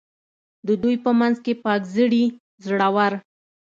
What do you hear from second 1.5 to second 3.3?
پاک زړي، زړه ور.